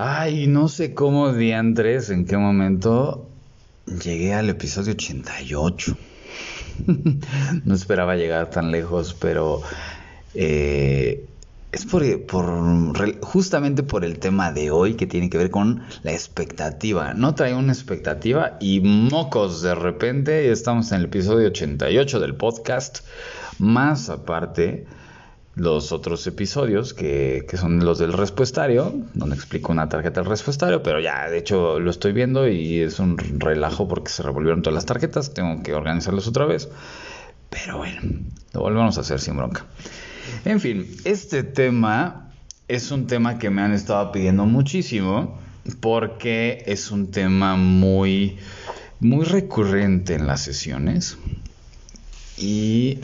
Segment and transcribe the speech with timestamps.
[0.00, 3.28] Ay, no sé cómo Andrés, en qué momento
[3.84, 5.96] llegué al episodio 88.
[7.64, 9.60] no esperaba llegar tan lejos, pero
[10.34, 11.26] eh,
[11.72, 12.04] es por,
[13.22, 17.12] justamente por el tema de hoy que tiene que ver con la expectativa.
[17.14, 23.00] No trae una expectativa y mocos de repente estamos en el episodio 88 del podcast.
[23.58, 24.86] Más aparte,
[25.58, 30.82] los otros episodios que, que, son los del respuestario, donde explico una tarjeta del respuestario,
[30.84, 34.74] pero ya de hecho lo estoy viendo y es un relajo porque se revolvieron todas
[34.74, 36.68] las tarjetas, tengo que organizarlas otra vez,
[37.50, 38.00] pero bueno,
[38.52, 39.66] lo volvemos a hacer sin bronca.
[40.44, 42.30] En fin, este tema
[42.68, 45.40] es un tema que me han estado pidiendo muchísimo
[45.80, 48.38] porque es un tema muy,
[49.00, 51.18] muy recurrente en las sesiones
[52.36, 53.00] y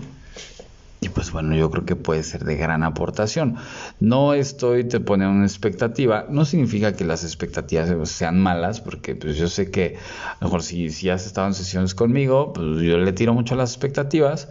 [1.15, 3.57] pues bueno, yo creo que puede ser de gran aportación.
[4.01, 9.37] No estoy te poniendo una expectativa, no significa que las expectativas sean malas, porque pues
[9.37, 12.99] yo sé que a lo mejor si, si has estado en sesiones conmigo, pues yo
[12.99, 14.49] le tiro mucho a las expectativas,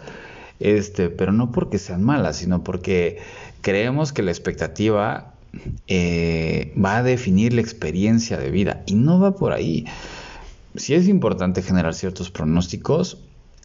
[0.60, 3.20] este, pero no porque sean malas, sino porque
[3.62, 5.34] creemos que la expectativa
[5.88, 9.86] eh, va a definir la experiencia de vida y no va por ahí.
[10.76, 13.20] Sí es importante generar ciertos pronósticos,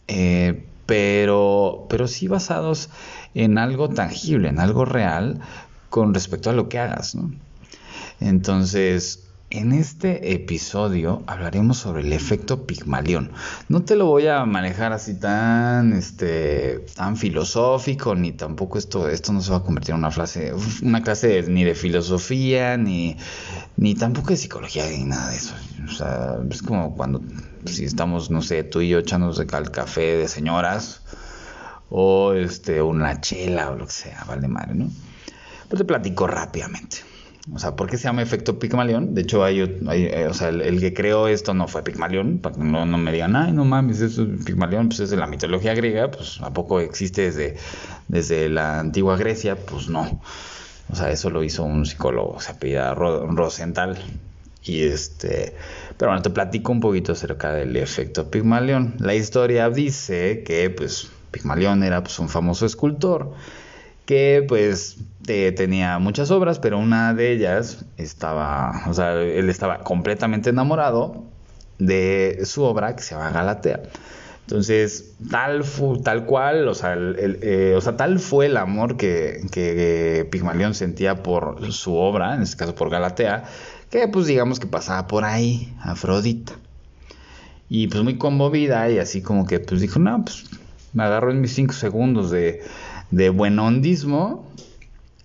[0.07, 2.89] eh, pero, pero sí basados
[3.35, 5.39] en algo tangible, en algo real
[5.91, 7.13] con respecto a lo que hagas.
[7.13, 7.31] ¿no?
[8.19, 13.31] Entonces, en este episodio hablaremos sobre el efecto Pigmalión.
[13.67, 19.31] No te lo voy a manejar así tan, este, tan filosófico, ni tampoco esto, esto
[19.31, 23.15] no se va a convertir en una, frase, una clase ni de filosofía, ni,
[23.77, 25.53] ni tampoco de psicología, ni nada de eso.
[25.87, 27.21] O sea, es como cuando,
[27.65, 31.01] si estamos, no sé, tú y yo echándonos el café de señoras,
[31.89, 34.89] o este, una chela, o lo que sea, vale madre, ¿no?
[35.67, 36.97] Pues te platico rápidamente.
[37.53, 39.15] O sea, ¿por qué se llama efecto Pigmalión?
[39.15, 42.61] De hecho, hay, eh, o sea, el, que creó esto no fue Pigmalión, para que
[42.61, 46.11] no, me digan, ay, no mames, eso es Pigmalión, pues es de la mitología griega,
[46.11, 47.57] pues ¿a poco existe desde,
[48.07, 49.55] desde la antigua Grecia?
[49.55, 50.21] Pues no.
[50.91, 53.97] O sea, eso lo hizo un psicólogo, se apellida Rosenthal.
[54.63, 55.55] Y este,
[55.99, 58.95] pero bueno, te platico un poquito acerca del efecto Pigmalión.
[58.99, 63.33] La historia dice que, pues, Pigmalión era pues, un famoso escultor
[64.05, 70.49] que pues tenía muchas obras, pero una de ellas estaba, o sea, él estaba completamente
[70.51, 71.25] enamorado
[71.79, 73.81] de su obra que se llama Galatea.
[74.43, 75.63] Entonces, tal,
[76.03, 81.21] tal cual, o sea, eh, o sea, tal fue el amor que, que Pigmalión sentía
[81.21, 83.43] por su obra, en este caso por Galatea,
[83.89, 86.53] que pues digamos que pasaba por ahí, Afrodita.
[87.69, 90.45] Y pues muy conmovida y así como que pues dijo, no, pues
[90.93, 92.63] me agarro en mis cinco segundos de,
[93.11, 94.47] de buen hondismo,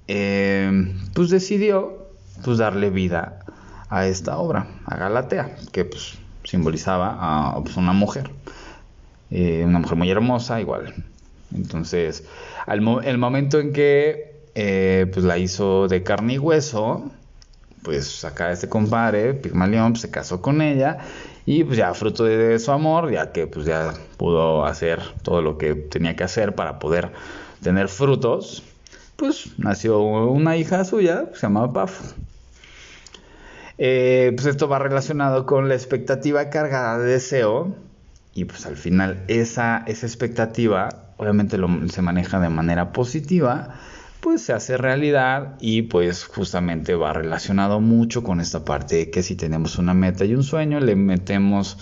[0.09, 2.09] eh, pues decidió
[2.45, 3.41] pues darle vida
[3.89, 8.31] a esta obra, a Galatea, que pues simbolizaba a pues, una mujer,
[9.31, 10.95] eh, una mujer muy hermosa igual.
[11.55, 12.25] Entonces,
[12.67, 17.11] al el momento en que eh, pues la hizo de carne y hueso,
[17.85, 20.99] pues acá este compadre, Pigmalión, pues, se casó con ella
[21.47, 25.59] y pues ya fruto de, su amor, ya que pues ya pudo hacer todo lo
[25.59, 27.13] que tenía que hacer para poder
[27.63, 28.65] tener frutos,
[29.17, 32.15] pues nació una hija suya, se llamaba Paf.
[33.77, 37.75] Eh, pues esto va relacionado con la expectativa cargada de deseo
[38.33, 41.59] y pues al final esa, esa expectativa obviamente
[41.91, 43.75] se maneja de manera positiva
[44.25, 49.23] pues se hace realidad y pues justamente va relacionado mucho con esta parte de que
[49.23, 51.77] si tenemos una meta y un sueño le metemos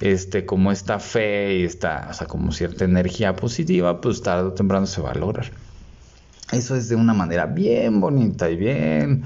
[0.00, 4.52] este, como esta fe y esta, o sea, como cierta energía positiva, pues tarde o
[4.52, 5.52] temprano se va a lograr.
[6.50, 9.22] Eso es de una manera bien bonita y bien,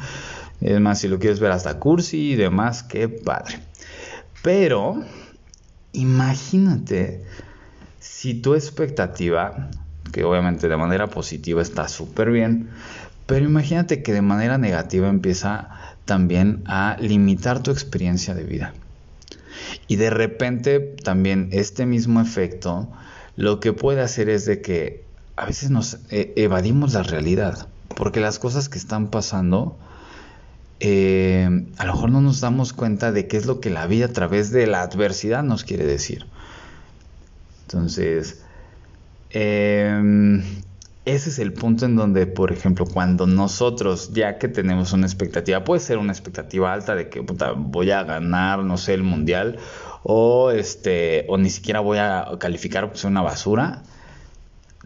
[0.60, 3.59] es más, si lo quieres ver hasta cursi y demás, qué padre.
[4.42, 5.03] Pero,
[5.92, 7.25] imagínate
[8.00, 9.71] si tu expectativa,
[10.12, 12.71] que obviamente de manera positiva está súper bien,
[13.26, 15.69] pero imagínate que de manera negativa empieza
[16.04, 18.74] también a limitar tu experiencia de vida.
[19.86, 22.89] Y de repente también este mismo efecto
[23.36, 25.04] lo que puede hacer es de que
[25.36, 29.78] a veces nos eh, evadimos la realidad, porque las cosas que están pasando,
[30.80, 31.48] eh,
[31.78, 34.13] a lo mejor no nos damos cuenta de qué es lo que la vida a
[34.13, 36.27] través de la adversidad nos quiere decir.
[37.63, 38.42] Entonces,
[39.30, 40.42] eh,
[41.06, 45.65] ese es el punto en donde, por ejemplo, cuando nosotros, ya que tenemos una expectativa,
[45.65, 49.59] puede ser una expectativa alta de que voy a ganar, no sé, el mundial,
[50.03, 53.82] o este, o ni siquiera voy a calificar pues una basura,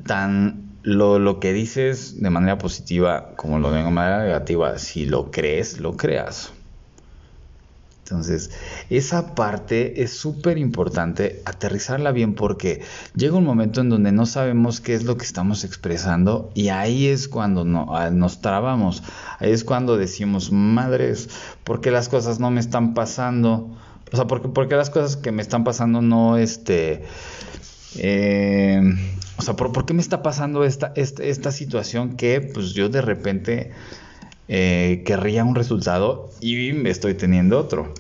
[0.06, 5.30] tan lo, lo que dices de manera positiva como lo de manera negativa, si lo
[5.30, 6.52] crees, lo creas.
[8.04, 8.50] Entonces,
[8.90, 12.82] esa parte es súper importante aterrizarla bien porque
[13.16, 17.06] llega un momento en donde no sabemos qué es lo que estamos expresando y ahí
[17.06, 19.02] es cuando no, ah, nos trabamos,
[19.38, 21.30] ahí es cuando decimos, madres,
[21.64, 23.74] ¿por qué las cosas no me están pasando?
[24.12, 27.04] O sea, ¿por qué, las cosas que me están pasando no, este,
[27.96, 28.82] eh,
[29.38, 33.72] o sea, ¿por, qué me está pasando esta, esta, situación que pues yo de repente
[34.48, 37.94] eh, querría un resultado y estoy teniendo otro?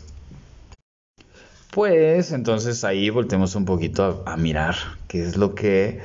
[1.70, 4.76] Pues entonces ahí voltemos un poquito a, mirar
[5.08, 6.00] qué es lo que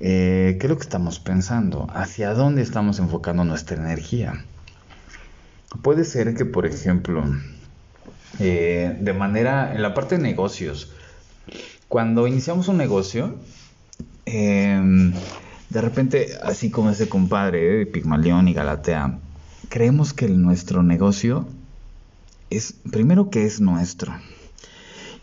[0.00, 4.44] eh, qué es lo que estamos pensando, hacia dónde estamos enfocando nuestra energía.
[5.82, 7.24] Puede ser que, por ejemplo,
[8.38, 10.92] eh, de manera, en la parte de negocios,
[11.88, 13.36] cuando iniciamos un negocio,
[14.24, 15.12] em,
[15.70, 19.18] de repente, así como ese compadre, de Pigmalión y Galatea,
[19.68, 21.46] creemos que nuestro negocio
[22.50, 24.14] es, primero que es nuestro,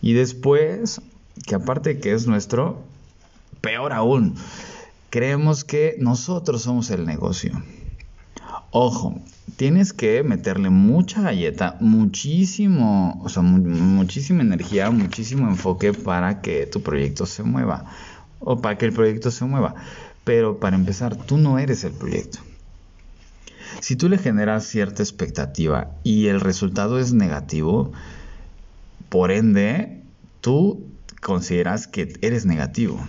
[0.02, 1.02] y después,
[1.46, 2.84] que aparte que es nuestro,
[3.62, 4.36] peor aún,
[5.10, 7.54] creemos que nosotros somos el negocio.
[8.72, 9.22] Ojo,
[9.56, 16.82] tienes que meterle mucha galleta, muchísimo, o sea, muchísima energía, muchísimo enfoque para que tu
[16.82, 17.86] proyecto se mueva
[18.40, 19.76] o para que el proyecto se mueva.
[20.24, 22.40] Pero para empezar, tú no eres el proyecto.
[23.84, 27.92] Si tú le generas cierta expectativa y el resultado es negativo,
[29.10, 30.02] por ende,
[30.40, 30.88] tú
[31.22, 33.06] consideras que eres negativo.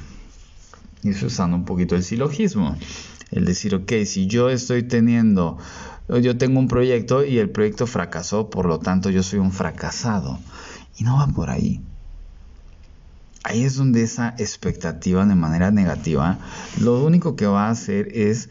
[1.05, 2.77] Y eso usando un poquito el silogismo.
[3.31, 5.59] El decir, ok, si yo estoy teniendo,
[6.09, 10.41] yo tengo un proyecto y el proyecto fracasó, por lo tanto yo soy un fracasado.
[10.99, 11.83] Y no va por ahí.
[13.45, 16.41] Ahí es donde esa expectativa de manera negativa,
[16.81, 18.49] lo único que va a hacer es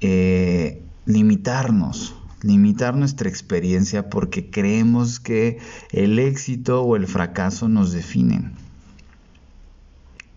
[0.00, 5.58] eh, limitarnos, limitar nuestra experiencia porque creemos que
[5.90, 8.52] el éxito o el fracaso nos definen.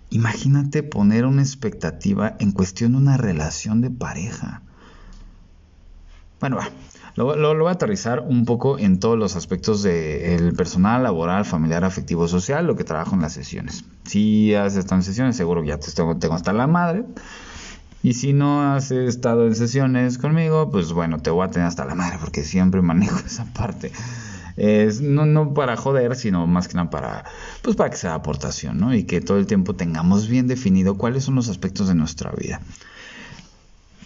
[0.10, 4.62] Imagínate poner una expectativa en cuestión de una relación de pareja.
[6.40, 6.60] Bueno,
[7.16, 12.28] lo, voy a aterrizar un poco en todos los aspectos del personal, laboral, familiar, afectivo,
[12.28, 13.86] social, lo que trabajo en las sesiones.
[14.04, 17.06] Si has estado en sesiones, seguro que ya te tengo hasta la madre.
[18.04, 21.86] Y si no has estado en sesiones conmigo, pues bueno, te voy a tener hasta
[21.86, 23.92] la madre porque siempre manejo esa parte.
[25.02, 27.24] No para joder, sino más que nada para,
[27.62, 28.94] pues para que sea aportación, ¿no?
[28.94, 32.62] Y que todo el tiempo tengamos bien definido cuáles son los aspectos de nuestra vida.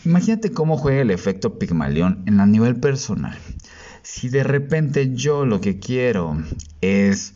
[0.06, 3.38] Imagínate cómo juega el efecto Pigmalión en a nivel personal.
[4.04, 6.38] Si de repente yo lo que quiero
[6.80, 7.34] es,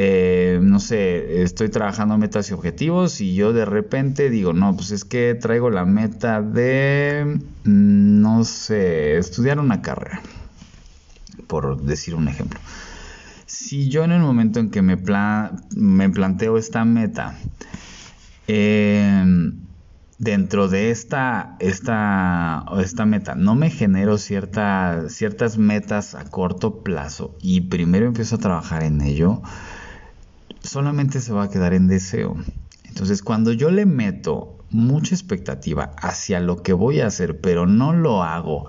[0.00, 4.92] eh, no sé, estoy trabajando metas y objetivos y yo de repente digo, no, pues
[4.92, 10.22] es que traigo la meta de, mm, no sé, estudiar una carrera
[11.48, 12.60] por decir un ejemplo.
[13.46, 14.96] Si yo en el momento en que me,
[15.74, 17.36] me planteo esta meta,
[18.46, 19.66] em,
[20.18, 27.62] dentro de esta, esta, esta meta no me genero ciertas metas a corto plazo y
[27.62, 29.42] primero empiezo a trabajar en ello,
[30.62, 32.36] solamente se va a quedar en deseo.
[32.84, 37.92] Entonces, cuando yo le meto mucha expectativa hacia lo que voy a hacer, pero no
[37.92, 38.66] lo hago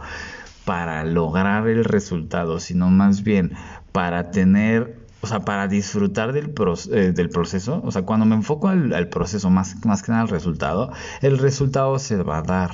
[0.66, 3.54] para lograr el resultado, sino más bien
[3.92, 6.54] para tener, o sea, para disfrutar del,
[6.92, 7.82] eh, del proceso.
[7.84, 10.92] O sea, cuando me enfoco al, proceso más, más que nada al resultado,
[11.22, 12.72] el resultado se va a dar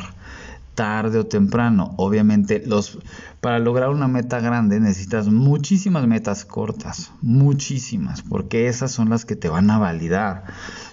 [0.76, 1.96] tarde o temprano.
[1.98, 3.00] Obviamente, los,
[3.42, 9.36] para lograr una meta grande necesitas muchísimas metas cortas, muchísimas, porque esas son las que
[9.36, 10.44] te van a validar,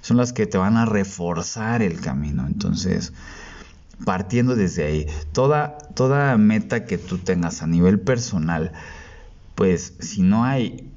[0.00, 2.46] son las que te van a reforzar el camino.
[2.46, 3.12] Entonces,
[4.04, 8.72] partiendo desde ahí, toda, toda meta que tú tengas a nivel personal,
[9.54, 10.90] pues si no hay,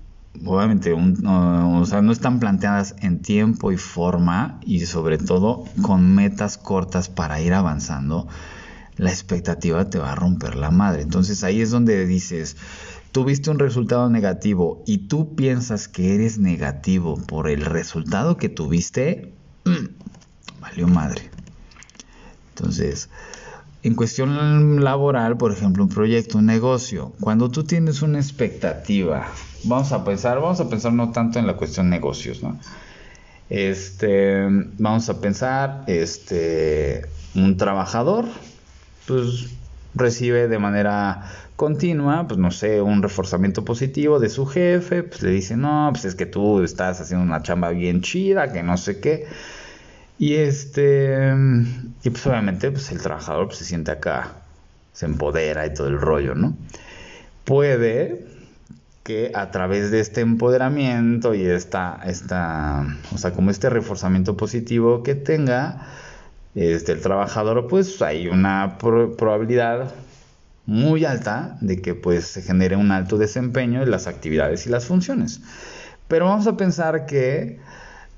[0.46, 6.16] obviamente, no, o sea, no están planteadas en tiempo y forma y sobre todo con
[6.16, 8.28] metas cortas para ir avanzando,
[8.98, 11.02] la expectativa te va a romper la madre.
[11.02, 12.58] Entonces ahí es donde dices,
[13.12, 19.34] tuviste un resultado negativo y tú piensas que eres negativo por el resultado que tuviste,
[20.62, 21.30] valió madre.
[22.50, 23.10] Entonces,
[23.84, 29.28] en cuestión laboral, por ejemplo, un proyecto, un negocio, cuando tú tienes una expectativa,
[29.64, 32.60] vamos a pensar, vamos a pensar no tanto en la cuestión negocios, ¿no?
[33.50, 34.48] Este,
[34.80, 38.26] vamos a pensar, este, un trabajador,
[39.08, 39.50] pues
[39.94, 45.32] recibe de manera continua, pues no sé, un reforzamiento positivo de su jefe, pues le
[45.32, 49.00] dice, no, pues es que tú estás haciendo una chamba bien chida, que no sé
[49.00, 49.28] qué.
[50.18, 51.34] Y este,
[52.04, 54.34] y pues obviamente pues el trabajador pues, se siente acá,
[54.94, 56.56] se empodera y todo el rollo, ¿no?
[57.46, 58.26] Puede
[59.04, 65.04] que a través de este empoderamiento y esta, esta, o sea, como este reforzamiento positivo
[65.04, 65.88] que tenga
[66.56, 69.94] este, el trabajador, pues hay una probabilidad
[70.66, 74.86] muy alta de que pues se genere un alto desempeño en las actividades y las
[74.86, 75.42] funciones.
[76.08, 77.60] Pero vamos a pensar que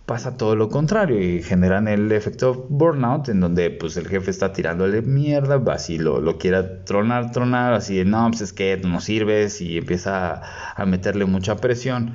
[0.07, 4.53] pasa todo lo contrario y generan el efecto burnout en donde pues el jefe está
[4.53, 9.59] tirándole mierda, así lo, lo quiera tronar, tronar, así no, pues es que no sirves
[9.59, 10.41] y empieza
[10.75, 12.13] a, meterle mucha presión,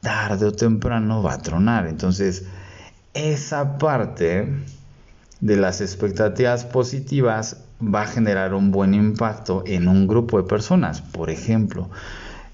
[0.00, 1.88] tarde o temprano va a tronar.
[1.88, 2.46] Entonces,
[3.12, 4.48] esa parte
[5.42, 11.02] de las expectativas positivas va a generar un buen impacto en un grupo de personas.
[11.02, 11.90] Por ejemplo,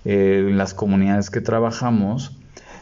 [0.06, 2.32] eh, en las comunidades que trabajamos,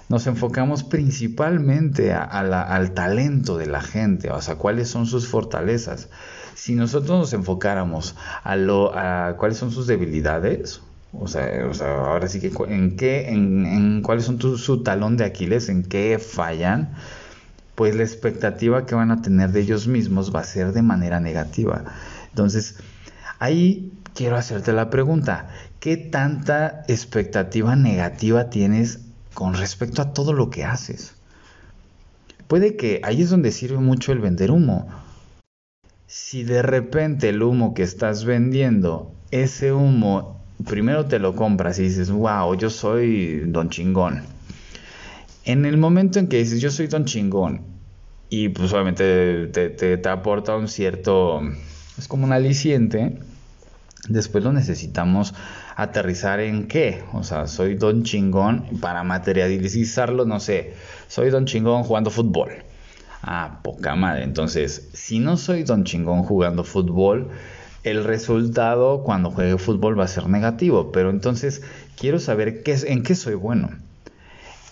[0.09, 6.09] nos enfocamos principalmente al talento de la gente, o sea, cuáles son sus fortalezas.
[6.55, 10.83] Si nosotros nos enfocáramos a, lo, a cuáles son sus debilidades,
[11.13, 11.49] o sea,
[11.83, 16.21] ahora sí que en qué, en, en cuáles son su talón de Aquiles, en qué
[16.21, 16.95] fallan,
[17.77, 21.21] pues la expectativa que van a tener de ellos mismos va a ser de manera
[21.21, 21.85] negativa.
[22.31, 22.77] Entonces,
[23.39, 29.07] ahí quiero hacerte la pregunta, ¿qué tanta expectativa negativa tienes
[29.37, 31.15] con respecto a todo lo que haces.
[32.49, 34.89] Puede que ahí es donde sirve mucho el vender humo.
[36.07, 41.83] Si de repente el humo que estás vendiendo, ese humo, primero te lo compras y
[41.83, 44.23] dices, wow, yo soy don chingón.
[45.47, 47.63] En el momento en que dices, yo soy don chingón,
[48.29, 51.41] y pues obviamente te, te aporta un cierto,
[51.97, 53.21] es como un aliciente,
[54.09, 55.35] después lo necesitamos
[55.77, 57.05] aterrizar en qué.
[57.13, 60.75] O sea, soy don chingón para materializarlo, no sé,
[61.07, 62.51] soy don chingón jugando fútbol.
[63.23, 64.25] Ah, poca madre.
[64.25, 67.29] Entonces, si no soy don chingón jugando fútbol,
[67.85, 70.91] el resultado cuando juegue fútbol va a ser negativo.
[70.91, 71.63] Pero entonces,
[71.97, 73.86] quiero saber qué en qué soy bueno.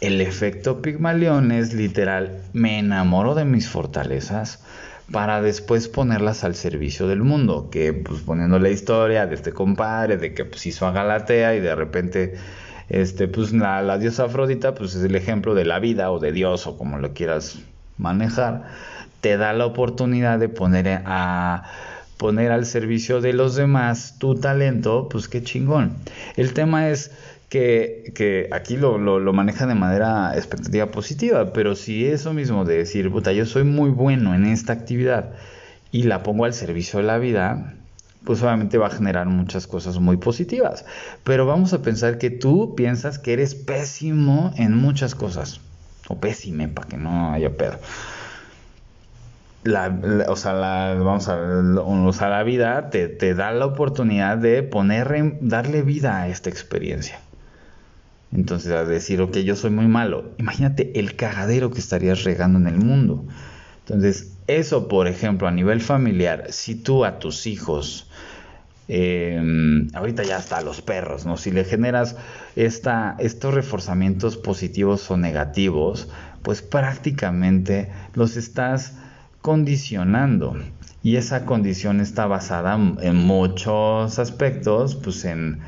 [0.05, 4.63] El efecto Pigmalión es literal, me enamoro de mis fortalezas
[5.11, 10.19] para después ponerlas al servicio del mundo, que pues poniendo la historia de este compadre,
[10.19, 12.35] de que pues hizo a Galatea y de repente
[12.91, 16.67] este pues la, diosa Afrodita pues es el ejemplo de la vida o de Dios
[16.67, 17.61] o como lo quieras
[17.97, 18.65] manejar,
[19.23, 21.63] te da la oportunidad de poner a
[22.19, 25.97] poner al servicio de los demás tu talento, pues qué chingón.
[26.37, 27.11] El tema es
[27.55, 33.11] que, aquí lo, lo, maneja de manera expectativa positiva, pero si eso mismo de decir,
[33.13, 35.35] puta, yo soy muy bueno en esta actividad
[35.93, 37.75] y la pongo al servicio de la vida,
[38.25, 40.85] pues obviamente va a generar muchas cosas muy positivas.
[41.23, 45.61] Pero vamos a pensar que tú piensas que eres pésimo en muchas cosas,
[46.09, 47.79] o pésime, para que no haya pedo.
[49.63, 49.97] La,
[50.29, 55.39] o sea, la, vamos a, o la vida te, te da la oportunidad de poner,
[55.41, 57.21] darle vida a esta experiencia.
[58.35, 62.67] Entonces, a decir, ok, yo soy muy malo, imagínate el cagadero que estarías regando en
[62.67, 63.25] el mundo.
[63.87, 68.11] Entonces, eso, por ejemplo, a nivel familiar, si tú a tus hijos,
[68.89, 71.37] em, ahorita ya hasta a los perros, ¿no?
[71.37, 72.17] Si le generas
[72.57, 76.09] esta, estos reforzamientos positivos o negativos,
[76.43, 78.95] pues prácticamente los estás
[79.43, 80.57] condicionando.
[81.03, 85.61] Y esa condición está basada en muchos aspectos, pues en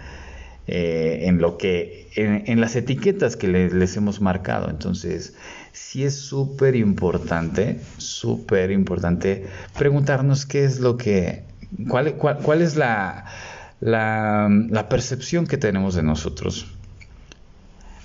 [0.69, 4.69] eh, en lo que, en, las etiquetas que les hemos marcado.
[4.69, 5.35] Entonces,
[5.73, 9.47] sí es súper importante, súper importante
[9.77, 11.45] preguntarnos qué es lo que,
[11.89, 13.27] cuál, cuál, es la,
[13.81, 16.67] la, la percepción que tenemos de nosotros.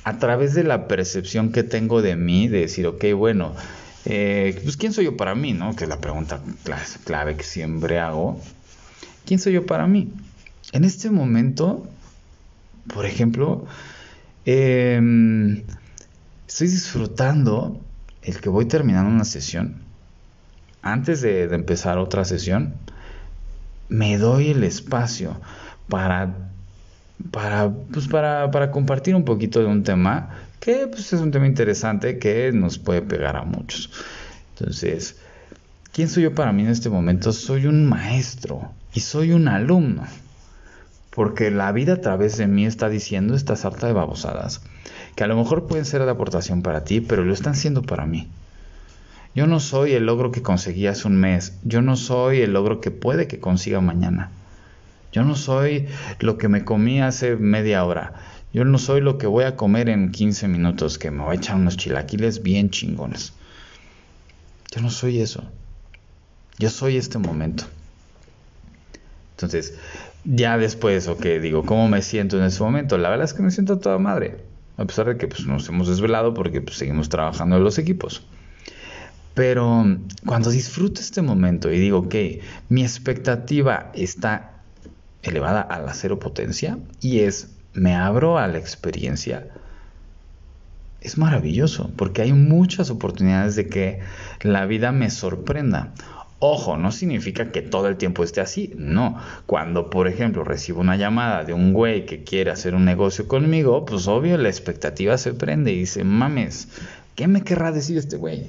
[0.04, 3.54] A través de la percepción que tengo de mí, de decir, ok, bueno,
[4.06, 5.76] eh, pues quién soy yo para mí, ¿no?
[5.76, 6.42] Que es la pregunta
[7.04, 8.40] clave que siempre hago.
[9.26, 10.12] ¿Quién soy yo para mí?
[10.72, 11.88] En este momento
[12.88, 13.66] por ejemplo,
[14.46, 15.64] em,
[16.48, 17.80] estoy disfrutando
[18.24, 19.82] el que voy terminando una sesión.
[20.82, 22.74] Antes de, empezar otra sesión,
[23.90, 25.40] me doy el espacio
[25.88, 26.50] para,
[27.30, 31.48] para, pues para, para compartir un poquito de un tema que pues, es un tema
[31.48, 33.92] interesante que nos puede pegar a muchos.
[34.58, 35.18] Entonces,
[35.92, 37.32] ¿quién soy yo para mí en este momento?
[37.32, 40.04] Soy un maestro y soy un alumno
[41.12, 44.62] porque la vida a través de mí está diciendo esta sarta de babosadas,
[45.16, 48.06] que a lo mejor pueden ser de aportación para ti, pero lo están siendo para
[48.06, 48.30] mí.
[49.36, 52.82] Yo no soy el logro que conseguí hace un mes, yo no soy el logro
[52.82, 54.32] que puede que consiga mañana.
[55.12, 55.88] Yo no soy
[56.20, 58.14] lo que me comí hace media hora.
[58.54, 61.40] Yo no soy lo que voy a comer en 15 minutos, que me voy a
[61.40, 63.34] echar unos chilaquiles bien chingones.
[64.72, 65.44] Yo no soy eso.
[66.58, 67.66] Yo soy este momento.
[69.32, 69.74] Entonces,
[70.24, 72.98] ya después, ok, digo, ¿cómo me siento en ese momento?
[72.98, 74.38] La verdad es que me siento toda madre,
[74.78, 78.26] a pesar de que pues, nos hemos desvelado porque pues, seguimos trabajando en los equipos.
[79.34, 79.86] Pero
[80.26, 82.16] cuando disfruto este momento y digo, ok,
[82.70, 84.52] mi expectativa está
[85.24, 89.48] elevada a la cero potencia y es, me abro a la experiencia,
[91.00, 94.00] es maravilloso porque hay muchas oportunidades de que
[94.42, 95.94] la vida me sorprenda.
[96.44, 99.16] Ojo, no significa que todo el tiempo esté así, no.
[99.46, 103.86] Cuando, por ejemplo, recibo una llamada de un güey que quiere hacer un negocio conmigo,
[103.86, 106.68] pues obvio la expectativa se prende y dice, mames,
[107.14, 108.48] ¿qué me querrá decir este güey?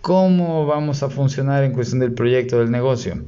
[0.00, 3.22] ¿Cómo vamos a funcionar en cuestión del proyecto del negocio?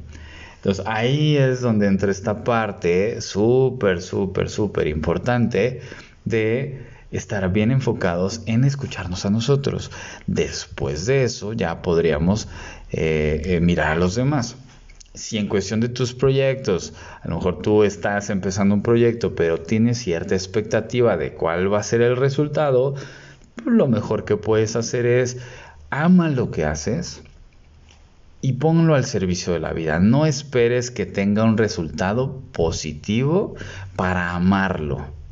[0.55, 5.81] Entonces ahí es donde entra esta parte súper, súper, súper importante
[6.25, 9.91] de estar bien enfocados en escucharnos a nosotros.
[10.25, 12.47] Después de eso ya podríamos
[12.93, 14.55] eh, eh, mirar a los demás.
[15.15, 19.59] Si en cuestión de tus proyectos, a lo mejor tú estás empezando un proyecto, pero
[19.59, 22.93] tienes cierta expectativa de cuál va a ser el resultado,
[23.55, 25.37] pues lo mejor que puedes hacer es
[25.89, 27.23] ama lo que haces
[28.41, 29.99] y ponlo al servicio de la vida.
[29.99, 33.55] No esperes que tenga un resultado positivo
[33.95, 35.22] para amarlo.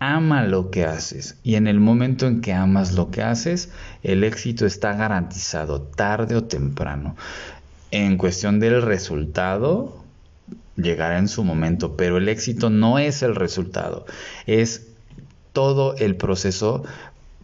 [0.00, 3.70] Ama lo que haces y en el momento en que amas lo que haces,
[4.02, 7.16] el éxito está garantizado tarde o temprano.
[7.90, 10.04] En cuestión del resultado,
[10.76, 14.06] llegará en su momento, pero el éxito no es el resultado,
[14.46, 14.86] es
[15.52, 16.84] todo el proceso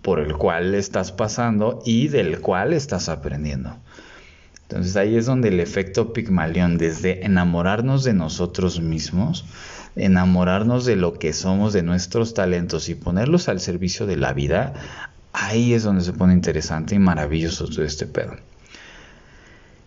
[0.02, 3.76] por el cual estás pasando y del cual estás aprendiendo.
[4.68, 9.44] Entonces ahí es donde el efecto Pigmalión, desde enamorarnos de nosotros mismos,
[9.94, 14.72] enamorarnos de lo que somos, de nuestros talentos y ponerlos al servicio de la vida,
[15.32, 18.36] ahí es donde se pone interesante y maravilloso todo este pedo.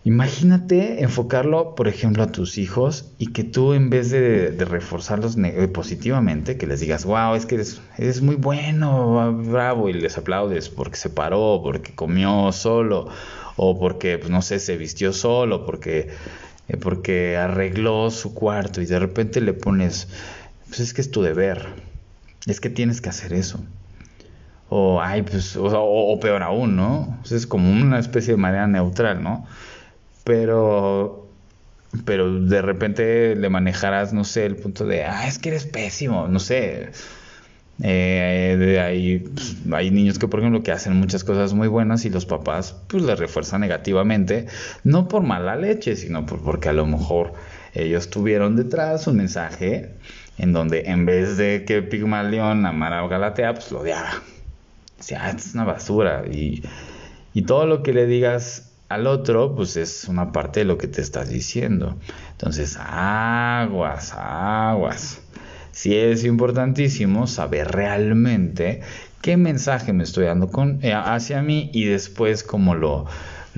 [0.04, 5.68] Imagínate enfocarlo, por ejemplo, a tus hijos y que tú en vez de, reforzarlos eh,
[5.68, 10.96] positivamente, que les digas, wow, es que eres, muy bueno, bravo, y les aplaudes porque
[10.96, 13.08] se paró, porque comió solo,
[13.56, 16.08] o porque, pues, no sé, se vistió solo, porque
[16.68, 20.08] eh, porque arregló su cuarto y de repente le pones,
[20.68, 21.66] pues es que es tu deber,
[22.46, 23.60] es que tienes que hacer eso.
[24.70, 27.18] O, ay, pues, o, peor aún, ¿no?
[27.30, 29.46] es como una especie de manera neutral, ¿no?
[30.28, 31.26] Pero,
[32.04, 36.28] pero de repente le manejarás, no sé, el punto de, ah, es que eres pésimo,
[36.28, 36.90] no sé,
[37.82, 42.10] eh, hay, pues, hay niños que, por ejemplo, que hacen muchas cosas muy buenas y
[42.10, 44.48] los papás pues les refuerzan negativamente,
[44.84, 47.32] no por mala leche, sino por, porque a lo mejor
[47.72, 49.94] ellos tuvieron detrás un mensaje
[50.36, 54.10] en donde en vez de que Pigmalión amara a Galatea, pues lo odiaba.
[55.00, 56.62] O sea, es una basura y,
[57.32, 60.88] y todo lo que le digas al otro, pues es una parte de lo que
[60.88, 61.96] te estás diciendo.
[62.32, 65.20] Entonces, aguas, aguas
[65.78, 68.80] sí es importantísimo saber realmente
[69.22, 73.06] qué mensaje me estoy dando con, eh, hacia mí y después cómo lo,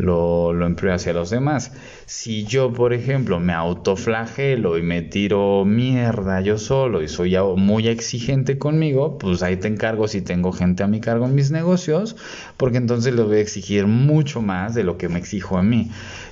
[0.01, 1.73] lo, lo empleo hacia los demás.
[2.07, 7.89] Si yo, por ejemplo, me autoflagelo y me tiro mierda yo solo y soy muy
[7.89, 12.17] exigente conmigo, pues ahí te encargo si tengo gente a mi cargo en mis negocios,
[12.57, 15.91] porque entonces les voy a exigir mucho más de lo que me exijo a mí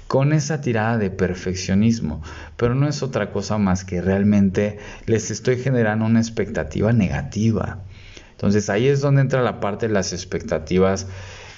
[0.09, 2.23] con esa tirada de perfeccionismo,
[2.57, 7.83] pero no es otra cosa más que realmente les estoy generando una expectativa negativa.
[8.31, 11.09] Entonces ahí es donde entra la parte de las expectativas,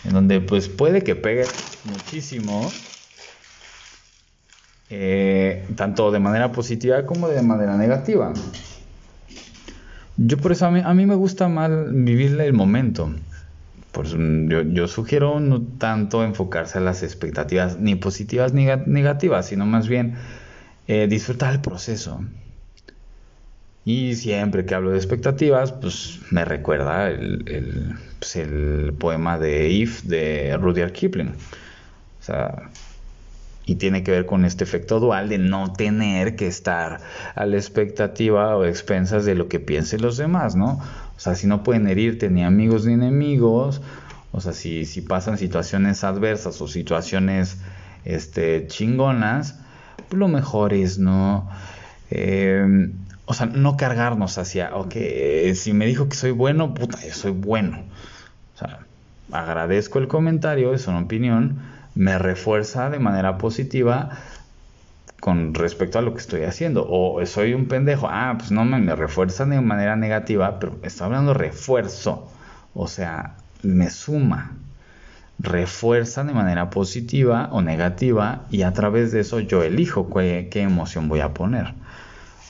[0.04, 1.44] en donde pues puede que pegue
[1.84, 2.70] muchísimo,
[4.88, 8.32] eh, tanto de manera positiva como de manera negativa.
[10.16, 13.10] Yo por eso a mí, a mí me gusta mal vivir el momento.
[13.92, 14.06] Por
[14.72, 20.14] yo, sugiero no tanto enfocarse a las expectativas ni positivas ni negativas, sino más bien
[20.86, 22.20] eh, disfrutar el proceso.
[23.84, 30.02] Y siempre que hablo de expectativas, pues me recuerda el, pues, el poema de If
[30.02, 31.30] de Rudyard Kipling.
[31.30, 32.70] O sea,
[33.64, 37.00] y tiene que ver con este efecto dual de no tener que estar
[37.34, 40.80] a la expectativa o expensas de lo que piensen los demás, ¿no?
[41.16, 43.80] O sea, si no pueden herirte ni amigos ni enemigos,
[44.32, 47.58] o sea, si, si pasan situaciones adversas o situaciones
[48.04, 49.58] este, chingonas,
[50.08, 51.48] pues lo mejor es no...
[52.10, 52.90] Eh,
[53.30, 54.92] o sea, no cargarnos hacia, ok,
[55.54, 57.84] si me dijo que soy bueno, puta, yo soy bueno.
[58.56, 58.80] O sea,
[59.30, 61.60] agradezco el comentario, es una opinión,
[61.94, 64.10] me refuerza de manera positiva
[65.20, 66.84] con respecto a lo que estoy haciendo.
[66.90, 71.32] O soy un pendejo, ah, pues no me, refuerza de manera negativa, pero estoy hablando
[71.32, 72.28] refuerzo.
[72.74, 74.56] O sea, me suma,
[75.38, 81.08] refuerza de manera positiva o negativa y a través de eso yo elijo qué emoción
[81.08, 81.74] voy a poner.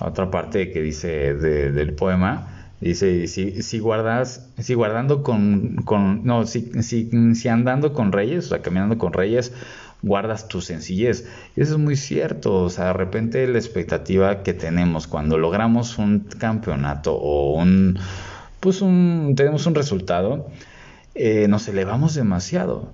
[0.00, 6.46] Otra parte que dice del poema, Dice, si, si guardas, si guardando con, con no,
[6.46, 9.52] si, si, si, andando con reyes, o sea, caminando con reyes,
[10.00, 11.26] guardas tu sencillez.
[11.56, 15.98] Y eso es muy cierto, o sea, de repente la expectativa que tenemos cuando logramos
[15.98, 17.98] un campeonato o un,
[18.60, 20.48] pues un, tenemos un resultado,
[21.14, 22.90] eh, nos elevamos demasiado.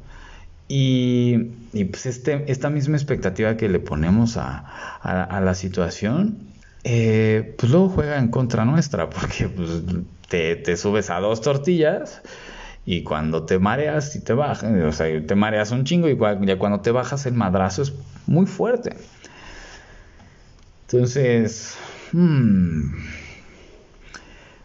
[0.69, 4.65] Y, y, pues este, esta misma expectativa que le ponemos a,
[5.01, 6.39] a, a la situación,
[6.89, 9.83] eh, pues luego juega en contra nuestra, porque pues,
[10.29, 12.23] te, subes a dos tortillas
[12.85, 16.59] y cuando te mareas y te bajas, o sea, te mareas un chingo y ya
[16.59, 17.93] cuando te bajas el madrazo es
[18.29, 18.95] muy fuerte.
[20.83, 21.77] Entonces,
[22.13, 22.83] hmm,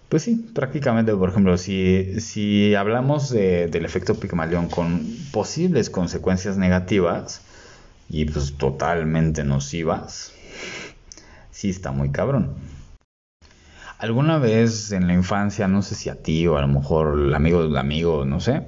[0.07, 7.41] pues sí, prácticamente, por ejemplo, si, hablamos del efecto Pigmalión con posibles consecuencias negativas
[8.09, 10.33] y pues totalmente nocivas,
[11.61, 12.55] sí está muy cabrón.
[13.99, 17.35] Alguna vez en la infancia, no sé si a ti o a lo mejor el
[17.35, 18.63] amigo del amigo, no sé,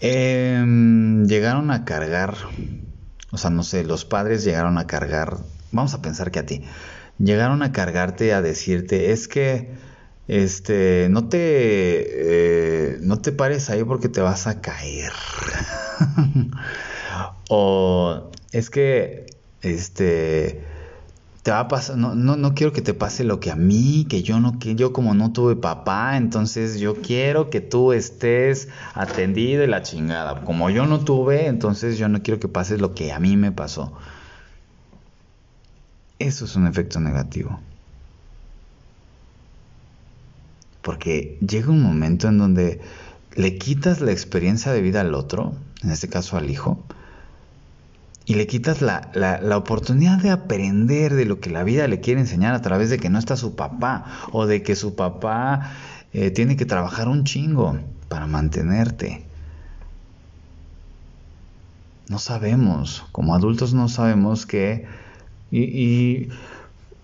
[0.00, 2.34] em, llegaron a cargar,
[3.30, 5.36] o sea, no sé, los padres llegaron a cargar,
[5.70, 6.64] vamos a pensar que a ti,
[7.18, 9.70] llegaron a cargarte a decirte, es que,
[10.26, 15.12] este, no te, eh, no te pares ahí porque te vas a caer.
[17.48, 19.26] o es que,
[19.62, 20.69] este,
[21.42, 24.06] te va a pasar, no, no, no, quiero que te pase lo que a mí,
[24.08, 28.68] que yo no, que yo como no tuve papá, entonces yo quiero que tú estés
[28.94, 30.44] atendido y la chingada.
[30.44, 33.52] Como yo no tuve, entonces yo no quiero que pase lo que a mí me
[33.52, 33.92] pasó.
[36.18, 37.58] Eso es un efecto negativo.
[40.82, 42.80] Porque llega un momento en donde
[43.34, 46.84] le quitas la experiencia de vida al otro, en este caso al hijo,
[48.30, 52.20] y le quitas la, la, oportunidad de aprender de lo que la vida le quiere
[52.20, 55.72] enseñar a través de que no está su papá o de que su papá
[56.12, 59.24] eh, tiene que trabajar un chingo para mantenerte.
[62.08, 64.86] No sabemos, como adultos no sabemos que...
[65.50, 66.28] Y,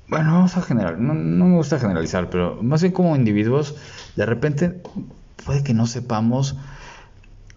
[0.06, 3.74] bueno, vamos a generar, no, no me gusta generalizar, pero más bien como individuos,
[4.14, 4.80] de repente
[5.44, 6.54] puede que no sepamos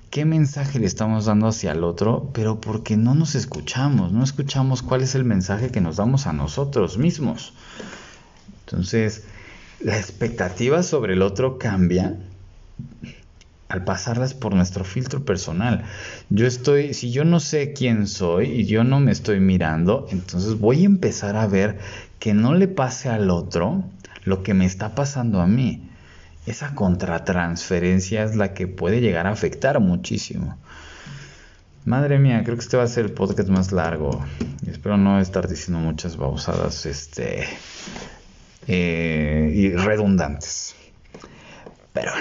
[0.09, 4.81] qué mensaje le estamos dando hacia el otro, pero porque no nos escuchamos, no escuchamos
[4.81, 7.53] cuál es el mensaje que nos damos a nosotros mismos.
[8.65, 9.23] Entonces,
[9.79, 12.17] la expectativa sobre el otro cambia
[13.67, 15.85] al pasarlas por nuestro filtro personal.
[16.29, 20.57] Yo estoy, si yo no sé quién soy y yo no me estoy mirando, entonces
[20.57, 21.77] voy a empezar a ver
[22.17, 23.83] que no le pase al otro
[24.23, 25.88] lo que me está pasando a mí
[26.49, 30.57] esa contratransferencia es la que puede llegar a afectar muchísimo.
[31.85, 34.25] Madre mía, creo que este va a ser el podcast más largo.
[34.65, 37.45] Espero no estar diciendo muchas babosadas este,
[38.67, 40.75] eh, y redundantes.
[41.93, 42.11] Pero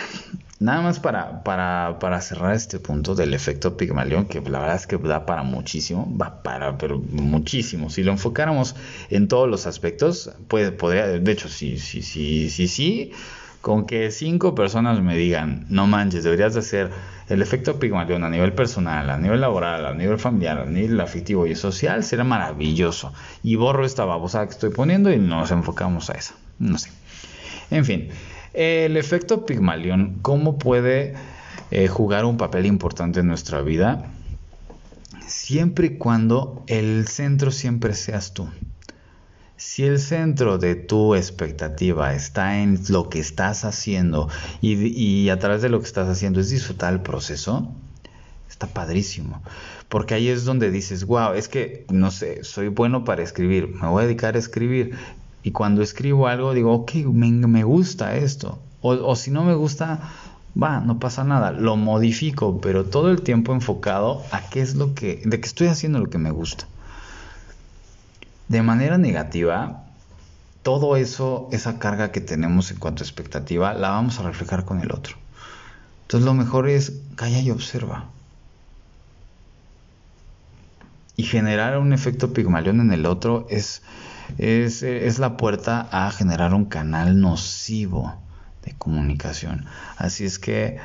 [0.60, 4.86] nada más para, para, para, cerrar este punto del efecto Pigmalión, que la verdad es
[4.86, 7.88] que da para muchísimo, va para, pero muchísimo.
[7.88, 8.76] Si lo enfocáramos
[9.08, 13.12] en todos los aspectos, puede, podría, de hecho, sí, sí, sí, sí, sí
[13.60, 16.90] con que cinco personas me digan, no manches, deberías de hacer
[17.28, 21.46] el efecto Pigmalión a nivel personal, a nivel laboral, a nivel familiar, a nivel afectivo
[21.46, 23.12] y social, será maravilloso.
[23.42, 26.34] Y borro esta babosa que estoy poniendo y nos enfocamos a eso.
[26.58, 26.90] No sé.
[27.70, 28.08] En fin,
[28.54, 31.14] el efecto Pigmalión, ¿cómo puede
[31.70, 34.06] eh, jugar un papel importante en nuestra vida?
[35.26, 38.48] Siempre y cuando el centro siempre seas tú.
[39.58, 44.28] Si el centro de tu expectativa está en lo que estás haciendo
[44.60, 47.68] y, a través de lo que estás haciendo es disfrutar el proceso,
[48.48, 49.42] está padrísimo.
[49.88, 53.88] Porque ahí es donde dices, wow, es que, no sé, soy bueno para escribir, me
[53.88, 54.96] voy a dedicar a escribir.
[55.42, 58.60] Y cuando escribo algo digo, ok, me, gusta esto.
[58.80, 60.08] O, o si no me gusta,
[60.60, 64.94] va, no pasa nada, lo modifico, pero todo el tiempo enfocado a qué es lo
[64.94, 66.68] que, de que estoy haciendo lo que me gusta
[68.48, 69.84] de manera negativa,
[70.62, 74.80] todo eso, esa carga que tenemos en cuanto a expectativa, la vamos a reflejar con
[74.80, 75.16] el otro.
[76.02, 78.06] Entonces lo mejor es calla y observa.
[81.16, 83.82] Y generar un efecto pigmalión en el otro es,
[84.38, 88.14] es, es la puerta a generar un canal nocivo
[88.64, 89.66] de comunicación.
[89.96, 90.78] Así es que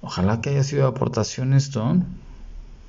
[0.00, 1.96] ojalá que haya sido aportación esto.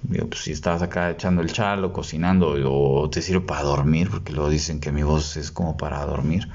[0.09, 4.49] Pues, si estás acá echando el chalo, cocinando o te sirve para dormir, porque luego
[4.49, 6.47] dicen que mi voz es como para dormir,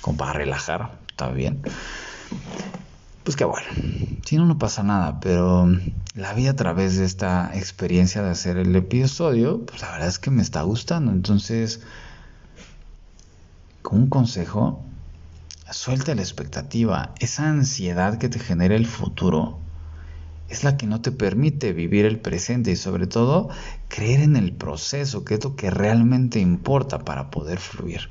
[0.00, 1.62] como para relajar, está bien.
[3.24, 3.66] Pues que bueno,
[4.24, 5.68] si no, no pasa nada, pero
[6.14, 10.18] la vida a través de esta experiencia de hacer el episodio, pues la verdad es
[10.18, 11.10] que me está gustando.
[11.12, 11.80] Entonces,
[13.82, 14.84] como un consejo,
[15.70, 19.67] suelta la expectativa, esa ansiedad que te genera el futuro
[20.48, 23.50] es la que no te permite vivir el presente y sobre todo
[23.88, 28.10] creer en el proceso, que es lo que realmente importa para poder fluir.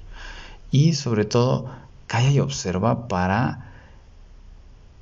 [0.69, 1.71] Y sobre todo,
[2.05, 3.73] calla y observa para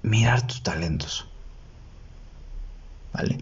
[0.01, 1.27] mirar tus talentos.
[3.13, 3.39] ¿Vale?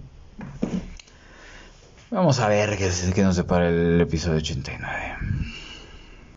[2.10, 5.62] Vamos a ver qué, qué nos separa el episodio 89.